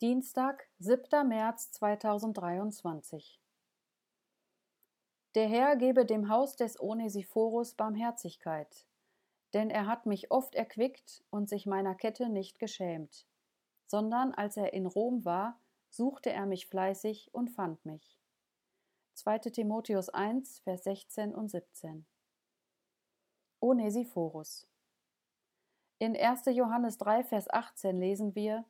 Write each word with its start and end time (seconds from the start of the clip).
Dienstag, 0.00 0.66
7. 0.78 1.28
März 1.28 1.72
2023 1.72 3.38
Der 5.34 5.46
Herr 5.46 5.76
gebe 5.76 6.06
dem 6.06 6.30
Haus 6.30 6.56
des 6.56 6.80
Onesiphorus 6.80 7.74
Barmherzigkeit, 7.74 8.86
denn 9.52 9.68
er 9.68 9.86
hat 9.86 10.06
mich 10.06 10.30
oft 10.30 10.54
erquickt 10.54 11.22
und 11.28 11.50
sich 11.50 11.66
meiner 11.66 11.94
Kette 11.94 12.30
nicht 12.30 12.58
geschämt, 12.58 13.26
sondern 13.84 14.32
als 14.32 14.56
er 14.56 14.72
in 14.72 14.86
Rom 14.86 15.26
war, 15.26 15.60
suchte 15.90 16.30
er 16.30 16.46
mich 16.46 16.66
fleißig 16.66 17.34
und 17.34 17.50
fand 17.50 17.84
mich. 17.84 18.18
2. 19.16 19.50
Timotheus 19.50 20.08
1, 20.08 20.60
Vers 20.60 20.84
16 20.84 21.34
und 21.34 21.50
17 21.50 22.06
Onesiphorus 23.60 24.66
in 25.98 26.16
1. 26.16 26.46
Johannes 26.46 26.96
3, 26.96 27.24
Vers 27.24 27.50
18 27.50 28.00
lesen 28.00 28.34
wir: 28.34 28.64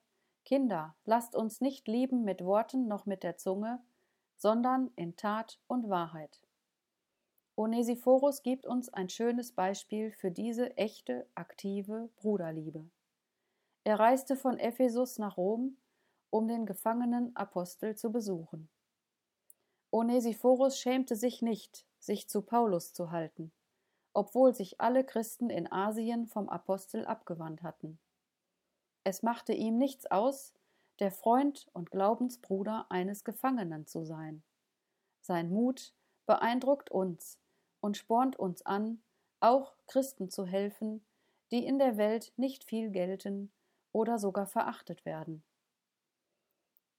Kinder, 0.50 0.96
lasst 1.04 1.36
uns 1.36 1.60
nicht 1.60 1.86
lieben 1.86 2.24
mit 2.24 2.44
Worten 2.44 2.88
noch 2.88 3.06
mit 3.06 3.22
der 3.22 3.36
Zunge, 3.36 3.80
sondern 4.36 4.90
in 4.96 5.14
Tat 5.14 5.60
und 5.68 5.88
Wahrheit. 5.88 6.40
Onesiphorus 7.54 8.42
gibt 8.42 8.66
uns 8.66 8.88
ein 8.88 9.08
schönes 9.08 9.52
Beispiel 9.52 10.10
für 10.10 10.32
diese 10.32 10.76
echte, 10.76 11.24
aktive 11.36 12.10
Bruderliebe. 12.16 12.90
Er 13.84 14.00
reiste 14.00 14.34
von 14.34 14.58
Ephesus 14.58 15.18
nach 15.18 15.36
Rom, 15.36 15.76
um 16.30 16.48
den 16.48 16.66
gefangenen 16.66 17.36
Apostel 17.36 17.94
zu 17.94 18.10
besuchen. 18.10 18.68
Onesiphorus 19.92 20.80
schämte 20.80 21.14
sich 21.14 21.42
nicht, 21.42 21.86
sich 22.00 22.28
zu 22.28 22.42
Paulus 22.42 22.92
zu 22.92 23.12
halten 23.12 23.52
obwohl 24.12 24.54
sich 24.54 24.80
alle 24.80 25.04
Christen 25.04 25.50
in 25.50 25.70
Asien 25.70 26.26
vom 26.26 26.48
Apostel 26.48 27.06
abgewandt 27.06 27.62
hatten. 27.62 27.98
Es 29.04 29.22
machte 29.22 29.52
ihm 29.52 29.78
nichts 29.78 30.06
aus, 30.06 30.54
der 30.98 31.10
Freund 31.10 31.68
und 31.72 31.90
Glaubensbruder 31.90 32.86
eines 32.90 33.24
Gefangenen 33.24 33.86
zu 33.86 34.04
sein. 34.04 34.42
Sein 35.22 35.50
Mut 35.50 35.94
beeindruckt 36.26 36.90
uns 36.90 37.38
und 37.80 37.96
spornt 37.96 38.38
uns 38.38 38.64
an, 38.66 39.02
auch 39.40 39.74
Christen 39.86 40.30
zu 40.30 40.44
helfen, 40.44 41.04
die 41.50 41.64
in 41.64 41.78
der 41.78 41.96
Welt 41.96 42.32
nicht 42.36 42.64
viel 42.64 42.90
gelten 42.90 43.50
oder 43.92 44.18
sogar 44.18 44.46
verachtet 44.46 45.04
werden. 45.04 45.42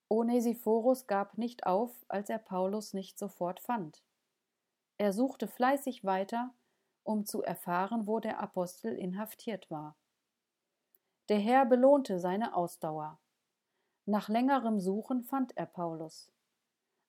Onesiphorus 0.09 1.07
gab 1.07 1.37
nicht 1.37 1.65
auf, 1.65 1.93
als 2.09 2.29
er 2.29 2.39
Paulus 2.39 2.93
nicht 2.93 3.17
sofort 3.17 3.59
fand. 3.59 4.03
Er 4.97 5.13
suchte 5.13 5.47
fleißig 5.47 6.03
weiter 6.03 6.53
um 7.03 7.25
zu 7.25 7.41
erfahren, 7.41 8.07
wo 8.07 8.19
der 8.19 8.39
Apostel 8.39 8.95
inhaftiert 8.95 9.69
war. 9.69 9.95
Der 11.31 11.39
Herr 11.39 11.65
belohnte 11.65 12.19
seine 12.19 12.57
Ausdauer. 12.57 13.17
Nach 14.05 14.27
längerem 14.27 14.81
Suchen 14.81 15.23
fand 15.23 15.55
er 15.55 15.65
Paulus. 15.65 16.29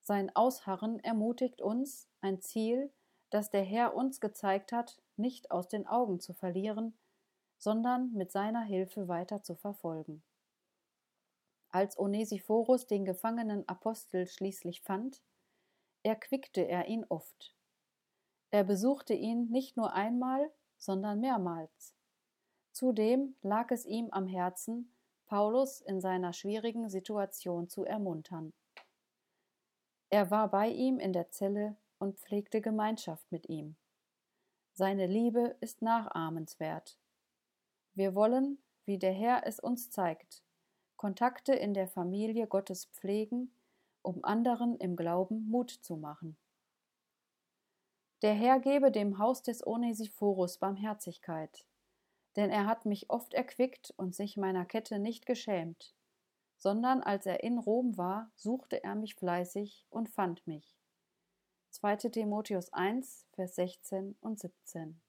Sein 0.01 0.31
Ausharren 0.37 1.01
ermutigt 1.01 1.61
uns, 1.61 2.09
ein 2.21 2.41
Ziel, 2.41 2.93
das 3.31 3.51
der 3.51 3.65
Herr 3.65 3.97
uns 3.97 4.21
gezeigt 4.21 4.71
hat, 4.71 5.03
nicht 5.17 5.51
aus 5.51 5.67
den 5.67 5.89
Augen 5.89 6.21
zu 6.21 6.35
verlieren, 6.35 6.97
sondern 7.59 8.13
mit 8.13 8.31
seiner 8.31 8.63
Hilfe 8.63 9.09
weiter 9.09 9.43
zu 9.43 9.57
verfolgen. 9.57 10.23
Als 11.71 11.99
Onesiphorus 11.99 12.87
den 12.87 13.05
gefangenen 13.05 13.69
Apostel 13.69 14.29
schließlich 14.29 14.83
fand, 14.83 15.21
erquickte 16.05 16.61
er 16.61 16.87
ihn 16.87 17.05
oft. 17.09 17.57
Er 18.53 18.63
besuchte 18.63 19.15
ihn 19.15 19.51
nicht 19.51 19.77
nur 19.77 19.95
einmal, 19.95 20.49
sondern 20.79 21.19
mehrmals. 21.19 21.97
Zudem 22.73 23.37
lag 23.43 23.71
es 23.71 23.87
ihm 23.87 24.09
am 24.11 24.27
Herzen, 24.27 24.95
Paulus 25.27 25.81
in 25.81 26.01
seiner 26.01 26.33
schwierigen 26.33 26.89
Situation 26.89 27.69
zu 27.69 27.85
ermuntern. 27.85 28.53
Er 30.11 30.31
war 30.31 30.51
bei 30.51 30.69
ihm 30.69 30.99
in 30.99 31.13
der 31.13 31.31
Zelle 31.31 31.77
und 31.99 32.19
pflegte 32.19 32.61
Gemeinschaft 32.61 33.31
mit 33.31 33.49
ihm. 33.49 33.77
Seine 34.75 35.07
Liebe 35.07 35.57
ist 35.61 35.83
nachahmenswert. 35.83 36.99
Wir 37.95 38.15
wollen, 38.15 38.59
wie 38.85 38.99
der 38.99 39.13
Herr 39.13 39.47
es 39.47 39.61
uns 39.61 39.91
zeigt, 39.91 40.43
Kontakte 40.97 41.55
in 41.55 41.75
der 41.75 41.89
Familie 41.89 42.47
Gottes 42.47 42.87
pflegen, 42.87 43.55
um 44.03 44.25
anderen 44.25 44.77
im 44.79 44.97
Glauben 44.97 45.49
Mut 45.49 45.71
zu 45.71 45.97
machen. 45.97 46.37
Der 48.23 48.35
Herr 48.35 48.61
gebe 48.61 48.91
dem 48.91 49.19
Haus 49.19 49.43
des 49.43 49.67
Onesiphorus 49.67 50.59
Barmherzigkeit, 50.59 51.65
denn 52.37 52.51
er 52.51 52.67
hat 52.67 52.87
mich 52.87 53.11
oft 53.11 53.35
erquickt 53.35 53.93
und 53.97 54.15
sich 54.15 54.37
meiner 54.37 54.65
Kette 54.65 54.99
nicht 54.99 55.27
geschämt, 55.27 55.95
sondern 56.57 57.03
als 57.03 57.27
er 57.27 57.43
in 57.43 57.59
Rom 57.59 57.97
war, 57.97 58.31
suchte 58.37 58.83
er 58.83 58.95
mich 58.95 59.15
fleißig 59.15 59.87
und 59.91 60.09
fand 60.09 60.47
mich. 60.47 60.77
2. 61.71 61.97
Timotheus 61.97 62.73
1, 62.73 63.27
Vers 63.33 63.55
16 63.57 64.17
und 64.21 64.39
17 64.39 65.01